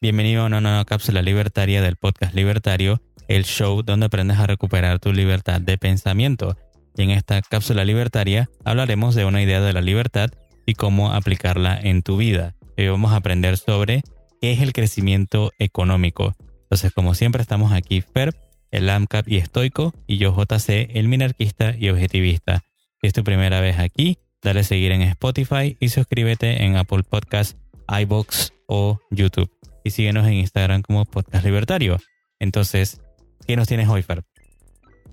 [0.00, 4.98] Bienvenido a una nueva cápsula libertaria del podcast Libertario, el show donde aprendes a recuperar
[4.98, 6.56] tu libertad de pensamiento.
[6.96, 10.30] Y en esta cápsula libertaria hablaremos de una idea de la libertad
[10.66, 12.54] y cómo aplicarla en tu vida.
[12.76, 14.02] Hoy vamos a aprender sobre
[14.40, 16.34] qué es el crecimiento económico.
[16.64, 18.34] Entonces, como siempre, estamos aquí Ferb,
[18.70, 22.62] el AMCAP y estoico, y yo JC, el minarquista y objetivista.
[23.00, 27.04] Si es tu primera vez aquí, dale a seguir en Spotify y suscríbete en Apple
[27.08, 27.56] Podcasts,
[27.88, 29.50] iBox o YouTube.
[29.84, 31.98] Y síguenos en Instagram como Podcast Libertario.
[32.38, 33.00] Entonces,
[33.46, 34.24] ¿qué nos tienes hoy, Ferb?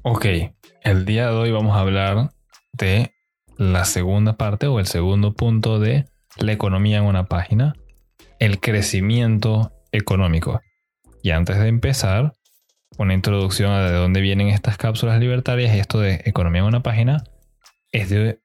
[0.04, 0.26] Ok,
[0.82, 2.32] el día de hoy vamos a hablar
[2.74, 3.14] de
[3.58, 7.76] la segunda parte o el segundo punto de la economía en una página,
[8.40, 10.62] el crecimiento económico.
[11.22, 12.34] Y antes de empezar,
[12.98, 17.24] una introducción a de dónde vienen estas cápsulas libertarias, esto de economía en una página,
[17.92, 18.40] es de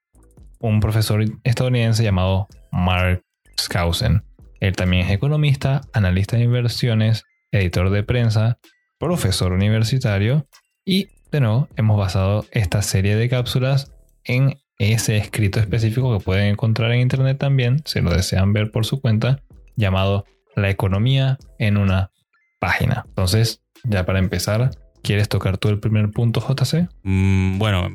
[0.59, 3.23] un profesor estadounidense llamado Mark
[3.60, 4.23] Skousen.
[4.60, 8.59] Él también es economista, analista de inversiones, editor de prensa,
[8.99, 10.46] profesor universitario
[10.85, 13.93] y de nuevo hemos basado esta serie de cápsulas
[14.24, 18.84] en ese escrito específico que pueden encontrar en internet también, si lo desean ver por
[18.84, 19.43] su cuenta,
[19.77, 22.10] llamado La economía en una
[22.59, 23.04] página.
[23.09, 24.71] Entonces, ya para empezar,
[25.02, 26.88] ¿quieres tocar tú el primer punto, JC?
[27.02, 27.88] Mm, bueno,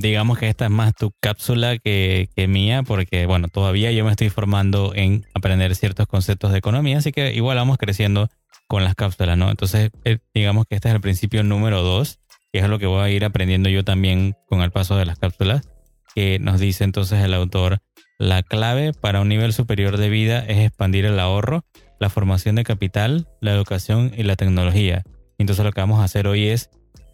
[0.00, 4.10] digamos que esta es más tu cápsula que, que, mía, porque bueno, todavía yo me
[4.10, 8.28] estoy formando en aprender ciertos conceptos de economía, así que igual vamos creciendo
[8.68, 9.50] con las cápsulas, ¿no?
[9.50, 12.20] Entonces, eh, digamos que este es el principio número dos,
[12.52, 15.18] que es lo que voy a ir aprendiendo yo también con el paso de las
[15.18, 15.68] cápsulas
[16.14, 17.78] que nos dice entonces el autor,
[18.18, 21.64] la clave para un nivel superior de vida es expandir el ahorro,
[21.98, 25.02] la formación de capital, la educación y la tecnología.
[25.38, 26.70] Entonces lo que vamos a hacer hoy es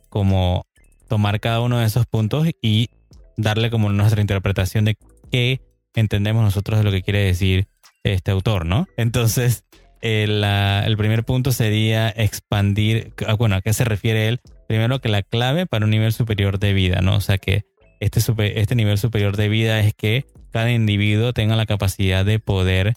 [0.09, 0.66] como
[1.09, 2.91] tomar cada uno de esos puntos y
[3.37, 4.97] darle como nuestra interpretación de
[5.31, 5.61] qué
[5.95, 7.69] entendemos nosotros de lo que quiere decir
[8.05, 8.87] este autor, ¿no?
[8.97, 9.65] Entonces,
[10.01, 14.41] el, primer punto sería expandir, ah, bueno, ¿a qué se refiere él?
[14.69, 17.17] Primero que la clave para un nivel superior de vida, ¿no?
[17.17, 17.65] O sea que
[18.01, 18.21] este,
[18.61, 22.95] este nivel superior de vida es que cada individuo tenga la capacidad de poder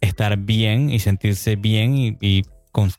[0.00, 2.42] estar bien y sentirse bien y,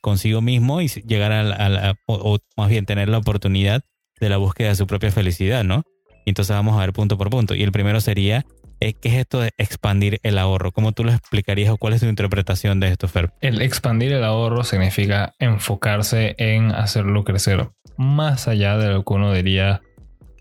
[0.01, 3.83] consigo mismo y llegar a la, o, más bien tener la oportunidad
[4.23, 5.83] de la búsqueda de su propia felicidad, ¿no?
[6.25, 7.53] Entonces vamos a ver punto por punto.
[7.53, 8.45] Y el primero sería,
[8.79, 10.71] eh, ¿qué es esto de expandir el ahorro?
[10.71, 13.31] ¿Cómo tú lo explicarías o cuál es tu interpretación de esto, Fer?
[13.41, 19.33] El expandir el ahorro significa enfocarse en hacerlo crecer más allá de lo que uno
[19.33, 19.81] diría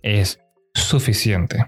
[0.03, 0.41] es
[0.75, 1.66] suficiente.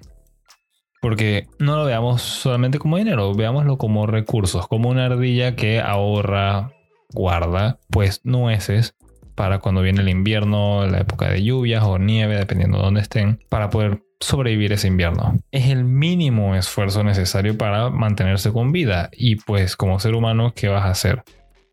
[1.00, 6.72] Porque no lo veamos solamente como dinero, veámoslo como recursos, como una ardilla que ahorra,
[7.12, 8.94] guarda, pues nueces
[9.34, 13.40] para cuando viene el invierno, la época de lluvias o nieve, dependiendo de dónde estén,
[13.48, 15.38] para poder sobrevivir ese invierno.
[15.50, 19.10] Es el mínimo esfuerzo necesario para mantenerse con vida.
[19.12, 21.22] Y pues como ser humano, ¿qué vas a hacer?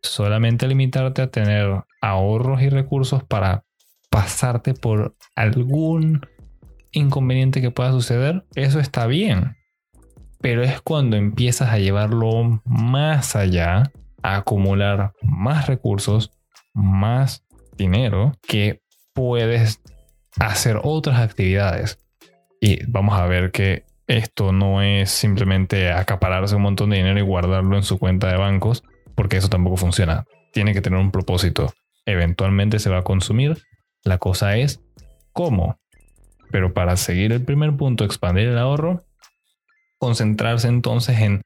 [0.02, 3.64] Solamente limitarte a tener ahorros y recursos para
[4.10, 6.22] pasarte por algún
[6.92, 9.56] inconveniente que pueda suceder, eso está bien.
[10.42, 13.92] Pero es cuando empiezas a llevarlo más allá,
[14.24, 16.32] a acumular más recursos,
[16.74, 17.44] más
[17.82, 18.82] dinero, que
[19.14, 19.82] puedes
[20.40, 22.00] hacer otras actividades.
[22.60, 27.24] Y vamos a ver que esto no es simplemente acapararse un montón de dinero y
[27.24, 28.84] guardarlo en su cuenta de bancos,
[29.16, 30.26] porque eso tampoco funciona.
[30.54, 31.74] Tiene que tener un propósito.
[32.06, 33.58] Eventualmente se va a consumir.
[34.04, 34.82] La cosa es
[35.32, 35.80] cómo.
[36.52, 39.04] Pero para seguir el primer punto, expandir el ahorro,
[39.98, 41.42] concentrarse entonces en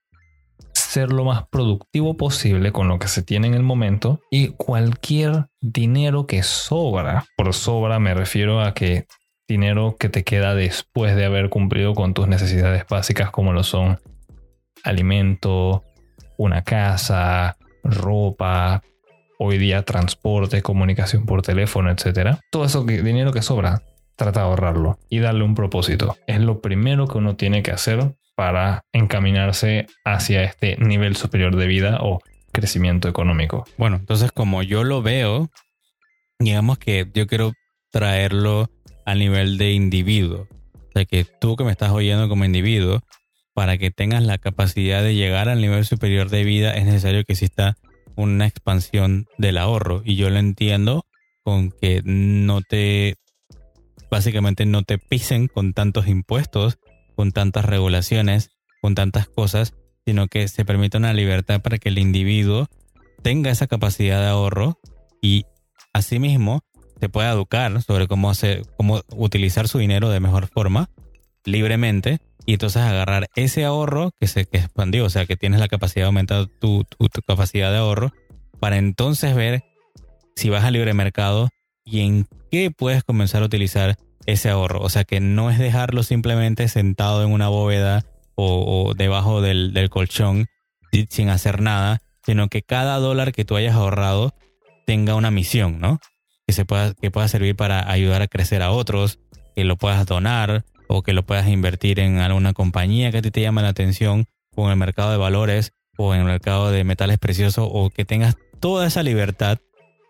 [0.96, 5.48] ser lo más productivo posible con lo que se tiene en el momento y cualquier
[5.60, 9.06] dinero que sobra, por sobra me refiero a que
[9.46, 14.00] dinero que te queda después de haber cumplido con tus necesidades básicas como lo son
[14.86, 15.84] alimento,
[16.38, 18.82] una casa, ropa,
[19.38, 22.40] hoy día transporte, comunicación por teléfono, etcétera.
[22.52, 23.82] Todo eso dinero que sobra
[24.16, 26.16] trata de ahorrarlo y darle un propósito.
[26.26, 31.68] Es lo primero que uno tiene que hacer para encaminarse hacia este nivel superior de
[31.68, 32.20] vida o
[32.52, 33.66] crecimiento económico.
[33.78, 35.50] Bueno, entonces como yo lo veo,
[36.40, 37.54] digamos que yo quiero
[37.92, 38.70] traerlo
[39.06, 40.48] a nivel de individuo.
[40.74, 43.02] O sea, que tú que me estás oyendo como individuo,
[43.54, 47.34] para que tengas la capacidad de llegar al nivel superior de vida es necesario que
[47.34, 47.78] exista
[48.16, 50.02] una expansión del ahorro.
[50.04, 51.06] Y yo lo entiendo
[51.44, 53.16] con que no te
[54.12, 56.78] básicamente no te pisen con tantos impuestos,
[57.16, 58.52] con tantas regulaciones,
[58.82, 59.74] con tantas cosas,
[60.06, 62.68] sino que se permita una libertad para que el individuo
[63.24, 64.80] tenga esa capacidad de ahorro
[65.22, 65.46] y
[65.94, 66.62] asimismo
[67.00, 70.90] se pueda educar sobre cómo hacer, cómo utilizar su dinero de mejor forma,
[71.44, 75.68] libremente, y entonces agarrar ese ahorro que se que expandió, o sea, que tienes la
[75.68, 78.14] capacidad de aumentar tu, tu, tu capacidad de ahorro,
[78.60, 79.64] para entonces ver
[80.36, 81.50] si vas al libre mercado
[81.84, 84.82] y en qué puedes comenzar a utilizar ese ahorro.
[84.82, 88.06] O sea, que no es dejarlo simplemente sentado en una bóveda
[88.36, 90.48] o, debajo del, colchón
[91.10, 94.34] sin hacer nada, sino que cada dólar que tú hayas ahorrado
[94.86, 96.00] tenga una misión, ¿no?
[96.48, 99.20] Que, se pueda, que pueda servir para ayudar a crecer a otros,
[99.56, 103.32] que lo puedas donar o que lo puedas invertir en alguna compañía que a ti
[103.32, 104.26] te llama la atención
[104.56, 108.06] o en el mercado de valores o en el mercado de metales preciosos o que
[108.06, 109.60] tengas toda esa libertad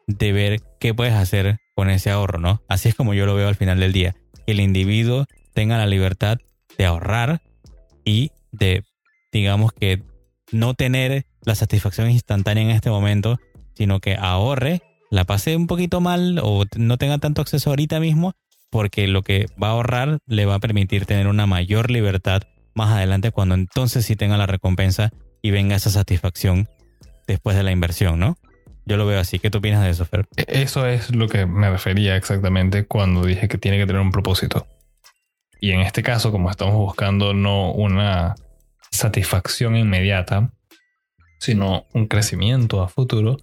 [0.08, 2.62] de ver qué puedes hacer con ese ahorro, ¿no?
[2.68, 4.16] Así es como yo lo veo al final del día.
[4.46, 6.38] Que el individuo tenga la libertad
[6.78, 7.42] de ahorrar
[8.04, 8.84] y de,
[9.32, 10.02] digamos que,
[10.52, 13.40] no tener la satisfacción instantánea en este momento,
[13.74, 14.82] sino que ahorre,
[15.12, 18.34] la pase un poquito mal o no tenga tanto acceso ahorita mismo,
[18.70, 22.44] porque lo que va a ahorrar le va a permitir tener una mayor libertad
[22.74, 25.12] más adelante cuando entonces sí tenga la recompensa
[25.42, 26.68] y venga esa satisfacción
[27.28, 28.38] después de la inversión, ¿no?
[28.86, 29.40] Yo lo veo así.
[29.40, 30.28] ¿Qué tú opinas de eso, Fer?
[30.38, 34.12] E-, eso es lo que me refería exactamente cuando dije que tiene que tener un
[34.12, 34.68] propósito.
[35.60, 38.36] Y en este caso, como estamos buscando no una
[38.92, 40.52] satisfacción inmediata,
[41.40, 43.38] sino un crecimiento a futuro,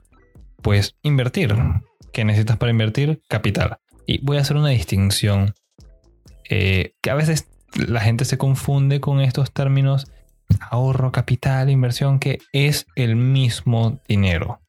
[0.62, 1.56] pues invertir.
[2.12, 3.22] ¿Qué necesitas para invertir?
[3.28, 3.78] Capital.
[4.06, 5.54] Y voy a hacer una distinción
[6.48, 10.06] eh, que a veces la gente se confunde con estos términos
[10.60, 14.61] ahorro, capital, inversión, que es el mismo dinero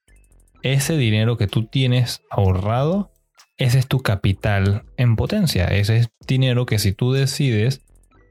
[0.63, 3.11] ese dinero que tú tienes ahorrado,
[3.57, 5.65] ese es tu capital en potencia.
[5.65, 7.85] Ese es dinero que si tú decides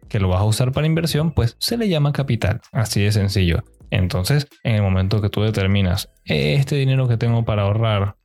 [0.08, 2.61] que lo vas a usar para inversión, pues se le llama capital.
[2.73, 3.64] Así de sencillo.
[3.90, 8.17] Entonces, en el momento que tú determinas, este dinero que tengo para ahorrar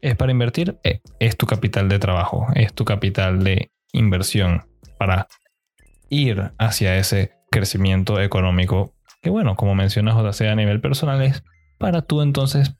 [0.00, 4.62] es para invertir, eh, es tu capital de trabajo, es tu capital de inversión
[4.98, 5.26] para
[6.08, 8.94] ir hacia ese crecimiento económico
[9.26, 11.42] que bueno, como mencionas JC a nivel personal es
[11.78, 12.76] para tú entonces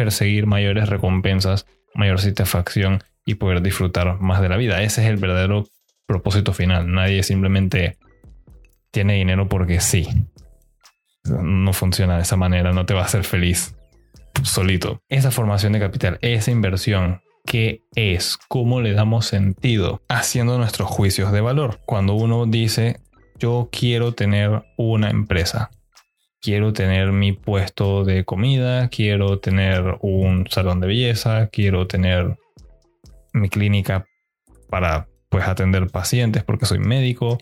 [0.00, 4.82] perseguir mayores recompensas, mayor satisfacción y poder disfrutar más de la vida.
[4.82, 5.66] Ese es el verdadero
[6.06, 6.90] propósito final.
[6.90, 7.98] Nadie simplemente
[8.90, 10.08] tiene dinero porque sí.
[11.24, 13.76] No funciona de esa manera, no te va a hacer feliz
[14.42, 15.02] solito.
[15.10, 18.38] Esa formación de capital, esa inversión, ¿qué es?
[18.48, 20.00] ¿Cómo le damos sentido?
[20.08, 21.80] Haciendo nuestros juicios de valor.
[21.84, 23.00] Cuando uno dice,
[23.38, 25.70] yo quiero tener una empresa,
[26.40, 32.36] quiero tener mi puesto de comida, quiero tener un salón de belleza, quiero tener
[33.32, 34.06] mi clínica
[34.68, 37.38] para pues atender pacientes porque soy médico.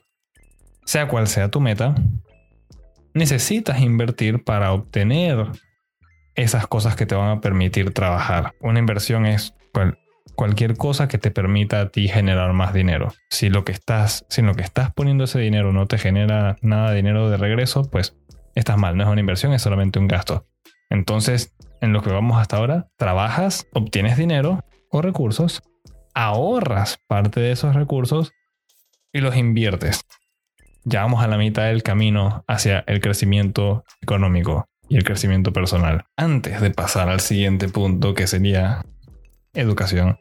[0.84, 1.94] Sea cual sea tu meta,
[3.14, 5.46] necesitas invertir para obtener
[6.34, 8.54] esas cosas que te van a permitir trabajar.
[8.60, 9.54] Una inversión es
[10.34, 13.12] cualquier cosa que te permita a ti generar más dinero.
[13.28, 16.90] Si lo que estás, si lo que estás poniendo ese dinero no te genera nada
[16.90, 18.16] de dinero de regreso, pues
[18.58, 20.46] estás mal, no es una inversión, es solamente un gasto.
[20.90, 25.62] Entonces, en lo que vamos hasta ahora, trabajas, obtienes dinero o recursos,
[26.14, 28.32] ahorras parte de esos recursos
[29.12, 30.00] y los inviertes.
[30.84, 36.04] Ya vamos a la mitad del camino hacia el crecimiento económico y el crecimiento personal.
[36.16, 38.84] Antes de pasar al siguiente punto que sería
[39.52, 40.18] educación,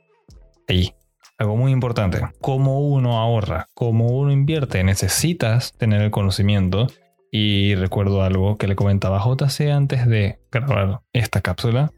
[0.68, 0.94] ahí,
[1.38, 6.88] algo muy importante, cómo uno ahorra, cómo uno invierte, necesitas tener el conocimiento
[7.32, 11.92] y recuerdo algo que le comentaba a JC antes de grabar esta cápsula.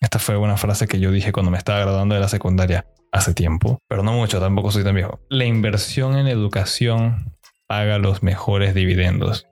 [0.00, 3.34] Esta fue una frase que yo dije cuando me estaba graduando de la secundaria hace
[3.34, 5.20] tiempo, pero no mucho, tampoco soy tan viejo.
[5.28, 7.34] La inversión en educación
[7.66, 9.46] paga los mejores dividendos.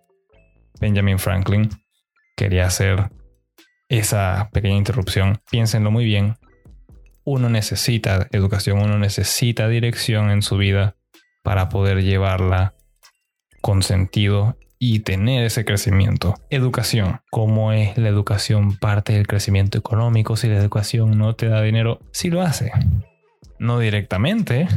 [0.80, 1.70] Benjamin Franklin
[2.36, 3.10] quería hacer
[3.88, 5.40] esa pequeña interrupción.
[5.50, 6.36] Piénsenlo muy bien.
[7.24, 10.96] Uno necesita educación, uno necesita dirección en su vida
[11.42, 12.74] para poder llevarla
[13.62, 16.34] con sentido y tener ese crecimiento.
[16.50, 17.20] Educación.
[17.30, 20.36] ¿Cómo es la educación parte del crecimiento económico?
[20.36, 22.72] Si la educación no te da dinero, sí lo hace.
[23.58, 24.68] No directamente.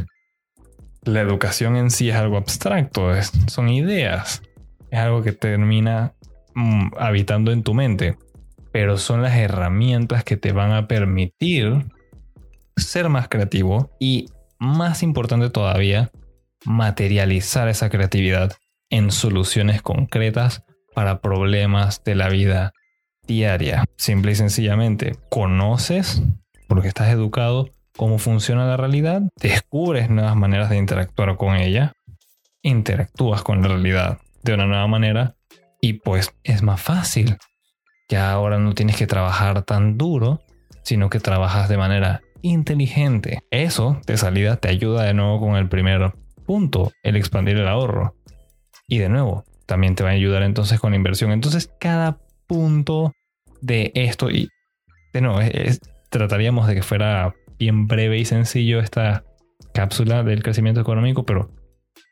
[1.02, 3.10] La educación en sí es algo abstracto,
[3.46, 4.42] son ideas.
[4.90, 6.14] Es algo que termina
[6.54, 8.16] mm, habitando en tu mente.
[8.72, 11.86] Pero son las herramientas que te van a permitir
[12.76, 14.26] ser más creativo y,
[14.58, 16.10] más importante todavía,
[16.64, 18.52] materializar esa creatividad
[18.90, 22.72] en soluciones concretas para problemas de la vida
[23.26, 23.84] diaria.
[23.96, 26.22] Simple y sencillamente, conoces,
[26.68, 31.92] porque estás educado, cómo funciona la realidad, descubres nuevas maneras de interactuar con ella,
[32.62, 35.36] interactúas con la realidad de una nueva manera
[35.80, 37.36] y pues es más fácil.
[38.08, 40.42] Ya ahora no tienes que trabajar tan duro,
[40.82, 43.38] sino que trabajas de manera inteligente.
[43.50, 46.12] Eso de salida te ayuda de nuevo con el primer
[46.44, 48.16] punto, el expandir el ahorro
[48.90, 51.30] Y de nuevo, también te va a ayudar entonces con la inversión.
[51.30, 52.18] Entonces, cada
[52.48, 53.12] punto
[53.60, 54.48] de esto, y
[55.12, 55.38] de nuevo,
[56.10, 59.22] trataríamos de que fuera bien breve y sencillo esta
[59.72, 61.52] cápsula del crecimiento económico, pero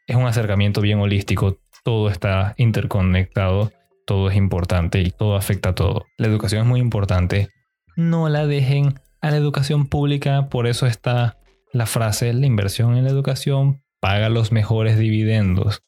[0.07, 1.59] es un acercamiento bien holístico.
[1.83, 3.73] Todo está interconectado,
[4.07, 6.07] todo es importante y todo afecta a todo.
[6.17, 7.49] La educación es muy importante.
[7.97, 11.39] No la dejen a la educación pública, por eso está
[11.73, 15.83] la frase, la inversión en la educación paga los mejores dividendos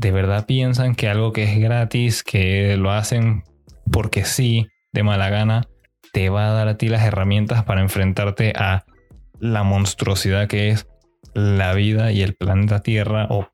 [0.00, 3.44] de verdad piensan que algo que es gratis, que lo hacen
[3.92, 5.68] porque sí, de mala gana,
[6.14, 8.86] te va a dar a ti las herramientas para enfrentarte a
[9.40, 10.88] la monstruosidad que es
[11.34, 13.48] la vida y el planeta Tierra o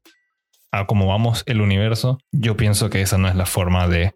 [0.71, 4.15] a cómo vamos el universo, yo pienso que esa no es la forma de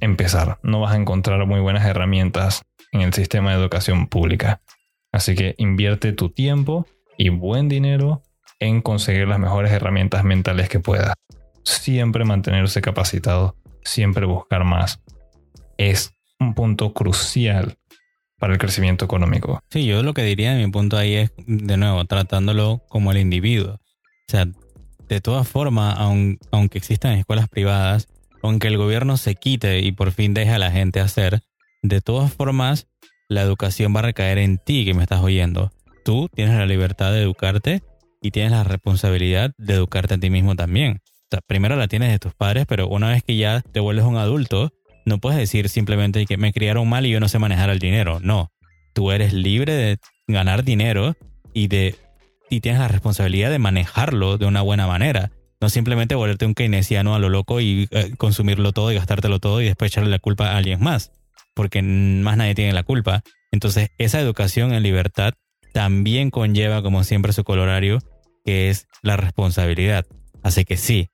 [0.00, 0.58] empezar.
[0.62, 4.60] No vas a encontrar muy buenas herramientas en el sistema de educación pública.
[5.12, 8.22] Así que invierte tu tiempo y buen dinero
[8.60, 11.14] en conseguir las mejores herramientas mentales que puedas
[11.64, 15.00] siempre mantenerse capacitado, siempre buscar más.
[15.76, 17.76] Es un punto crucial
[18.38, 19.60] para el crecimiento económico.
[19.70, 23.18] Sí, yo lo que diría de mi punto ahí es, de nuevo, tratándolo como el
[23.18, 23.74] individuo.
[23.74, 24.46] O sea,
[25.08, 28.08] de todas formas, aunque existan escuelas privadas,
[28.42, 31.40] aunque el gobierno se quite y por fin deje a la gente hacer,
[31.82, 32.86] de todas formas,
[33.28, 35.70] la educación va a recaer en ti que me estás oyendo.
[36.04, 37.82] Tú tienes la libertad de educarte
[38.20, 41.00] y tienes la responsabilidad de educarte a ti mismo también
[41.46, 44.70] primero la tienes de tus padres, pero una vez que ya te vuelves un adulto,
[45.04, 48.20] no puedes decir simplemente que me criaron mal y yo no sé manejar el dinero.
[48.20, 48.52] No,
[48.92, 51.16] tú eres libre de ganar dinero
[51.52, 51.96] y de
[52.50, 55.32] y tienes la responsabilidad de manejarlo de una buena manera.
[55.60, 59.60] No simplemente volverte un keynesiano a lo loco y eh, consumirlo todo y gastártelo todo
[59.60, 61.10] y después echarle la culpa a alguien más,
[61.54, 63.22] porque más nadie tiene la culpa.
[63.50, 65.32] Entonces, esa educación en libertad
[65.72, 67.98] también conlleva, como siempre, su colorario,
[68.44, 70.06] que es la responsabilidad.
[70.42, 71.08] Así que sí,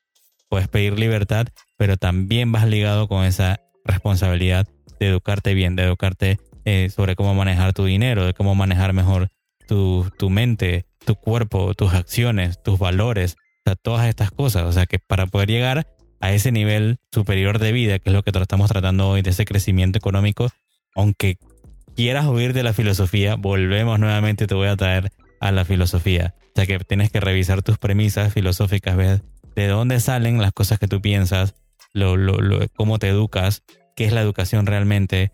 [0.51, 1.47] puedes pedir libertad,
[1.79, 7.35] pero también vas ligado con esa responsabilidad de educarte bien, de educarte eh, sobre cómo
[7.35, 9.29] manejar tu dinero, de cómo manejar mejor
[9.67, 14.65] tu, tu mente, tu cuerpo, tus acciones, tus valores, o sea, todas estas cosas.
[14.65, 15.87] O sea, que para poder llegar
[16.21, 19.45] a ese nivel superior de vida, que es lo que estamos tratando hoy, de ese
[19.45, 20.49] crecimiento económico,
[20.95, 21.39] aunque
[21.95, 26.35] quieras huir de la filosofía, volvemos nuevamente, te voy a traer a la filosofía.
[26.49, 29.23] O sea que tienes que revisar tus premisas filosóficas, ¿ves?
[29.55, 31.55] De dónde salen las cosas que tú piensas,
[32.77, 33.63] cómo te educas,
[33.97, 35.33] qué es la educación realmente,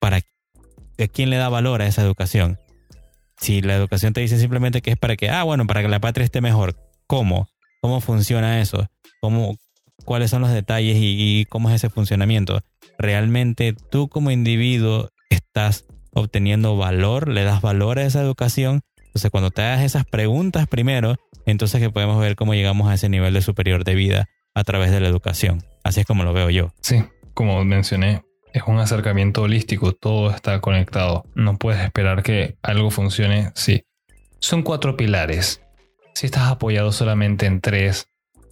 [0.00, 2.58] para a quién le da valor a esa educación.
[3.38, 6.00] Si la educación te dice simplemente que es para que, ah, bueno, para que la
[6.00, 7.48] patria esté mejor, ¿cómo?
[7.80, 8.88] ¿Cómo funciona eso?
[9.20, 9.56] ¿Cómo,
[10.04, 12.62] ¿Cuáles son los detalles y, y cómo es ese funcionamiento?
[12.98, 18.82] ¿Realmente tú como individuo estás obteniendo valor, le das valor a esa educación?
[19.06, 21.16] Entonces, cuando te hagas esas preguntas primero,
[21.50, 24.90] entonces que podemos ver cómo llegamos a ese nivel de superior de vida a través
[24.90, 25.64] de la educación.
[25.84, 26.72] Así es como lo veo yo.
[26.80, 28.22] Sí, como mencioné,
[28.52, 31.24] es un acercamiento holístico, todo está conectado.
[31.34, 33.84] No puedes esperar que algo funcione Sí,
[34.38, 35.62] Son cuatro pilares.
[36.14, 38.08] Si estás apoyado solamente en tres,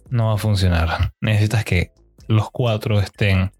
[0.09, 1.13] no va a funcionar.
[1.21, 1.91] Necesitas que
[2.27, 3.51] los cuatro estén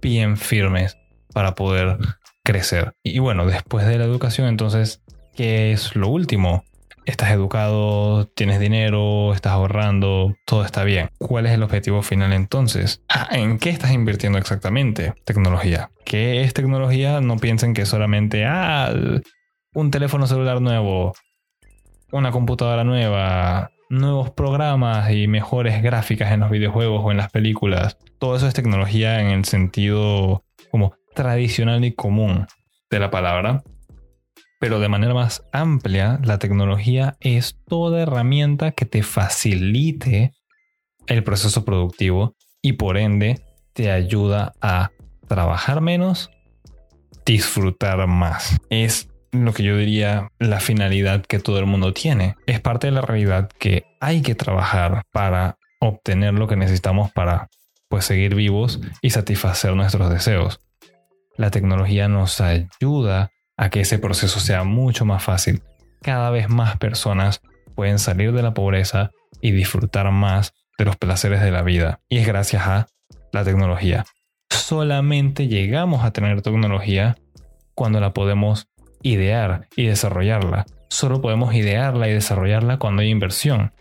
[0.00, 0.96] bien firmes
[1.32, 1.98] para poder
[2.44, 2.94] crecer.
[3.02, 5.02] Y bueno, después de la educación, entonces,
[5.34, 6.64] ¿qué es lo último?
[7.06, 11.10] Estás educado, tienes dinero, estás ahorrando, todo está bien.
[11.18, 13.02] ¿Cuál es el objetivo final entonces?
[13.08, 15.14] Ah, ¿En qué estás invirtiendo exactamente?
[15.24, 15.90] Tecnología.
[16.04, 17.20] ¿Qué es tecnología?
[17.20, 18.92] No piensen que solamente, ah,
[19.74, 21.14] un teléfono celular nuevo,
[22.12, 27.98] una computadora nueva, nuevos programas y mejores gráficas en los videojuegos o en las películas.
[28.18, 32.46] Todo eso es tecnología en el sentido como tradicional y común
[32.90, 33.62] de la palabra.
[34.62, 40.34] Pero de manera más amplia, la tecnología es toda herramienta que te facilite
[41.08, 44.92] el proceso productivo y por ende te ayuda a
[45.26, 46.30] trabajar menos,
[47.26, 48.60] disfrutar más.
[48.70, 52.36] Es lo que yo diría la finalidad que todo el mundo tiene.
[52.46, 57.48] Es parte de la realidad que hay que trabajar para obtener lo que necesitamos para
[57.88, 60.60] pues seguir vivos y satisfacer nuestros deseos.
[61.36, 65.62] La tecnología nos ayuda a que ese proceso sea mucho más fácil.
[66.02, 67.40] Cada vez más personas
[67.74, 72.00] pueden salir de la pobreza y disfrutar más de los placeres de la vida.
[72.08, 72.86] Y es gracias a
[73.32, 74.04] la tecnología.
[74.50, 77.16] Solamente llegamos a tener tecnología
[77.74, 78.68] cuando la podemos
[79.02, 80.66] idear y desarrollarla.
[80.88, 83.72] Solo podemos idearla y desarrollarla cuando hay inversión.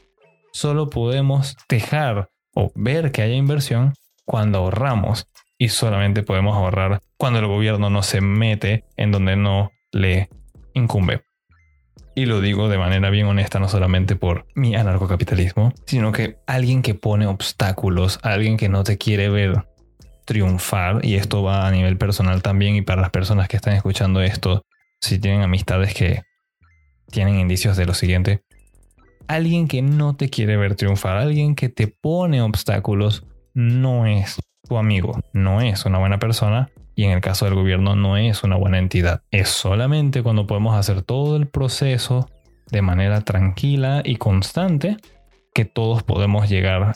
[0.54, 3.94] Solo podemos dejar o ver que haya inversión
[4.26, 5.28] cuando ahorramos
[5.62, 10.28] y solamente podemos ahorrar cuando el gobierno no se mete en donde no le
[10.74, 11.22] incumbe.
[12.16, 16.82] y lo digo de manera bien honesta, no solamente por mi anarcocapitalismo, sino que alguien
[16.82, 19.68] que pone obstáculos, alguien que no te quiere ver
[20.26, 24.20] triunfar, y esto va a nivel personal también, y para las personas que están escuchando
[24.22, 24.64] esto,
[25.00, 26.24] si tienen amistades que
[27.12, 28.42] tienen indicios de lo siguiente,
[29.28, 34.40] alguien que no te quiere ver triunfar, alguien que te pone obstáculos, no es
[34.72, 38.46] tu amigo, no es una buena persona y en el caso del gobierno no es
[38.46, 39.22] una buena entidad.
[39.30, 42.30] Es solamente cuando podemos hacer todo el proceso
[42.70, 44.96] de manera tranquila y constante
[45.54, 46.96] que todos podemos llegar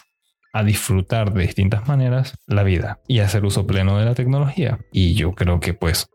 [0.53, 4.79] a disfrutar de distintas maneras la vida y hacer uso pleno de la tecnología.
[4.93, 6.09] Y yo creo que pues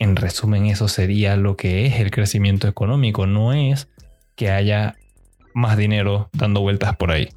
[0.00, 3.88] en resumen eso sería lo que es el crecimiento económico, no es
[4.34, 4.96] que haya
[5.54, 7.28] más dinero dando vueltas por ahí.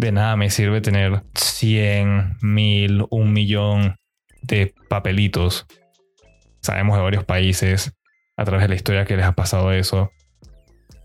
[0.00, 3.96] De nada me sirve tener 100, 1000, un millón
[4.40, 5.66] de papelitos.
[6.62, 7.92] Sabemos de varios países
[8.38, 10.10] a través de la historia que les ha pasado eso.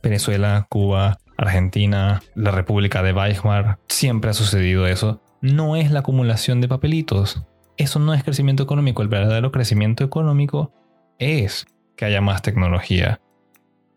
[0.01, 5.21] Venezuela, Cuba, Argentina, la República de Weimar, siempre ha sucedido eso.
[5.41, 7.43] No es la acumulación de papelitos.
[7.75, 9.01] Eso no es crecimiento económico.
[9.01, 10.71] El verdadero crecimiento económico
[11.19, 11.65] es
[11.97, 13.19] que haya más tecnología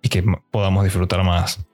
[0.03, 1.65] y que podamos disfrutar más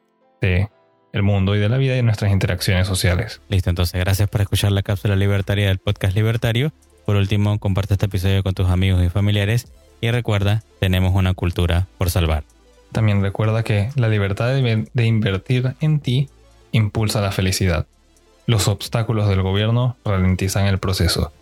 [0.43, 0.69] de
[1.15, 3.41] el mundo y de la vida y nuestras interacciones sociales.
[3.49, 6.73] Listo, entonces gracias por escuchar la cápsula libertaria del podcast libertario.
[7.07, 9.69] Por último, comparte este episodio con tus amigos y familiares
[10.01, 12.43] y recuerda, tenemos una cultura por salvar.
[12.91, 16.29] También recuerda que la libertad de, de invertir en ti
[16.73, 17.87] impulsa la felicidad.
[18.47, 21.33] Los obstáculos del gobierno ralentizan el proceso.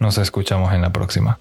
[0.00, 1.38] Nos escuchamos en la próxima.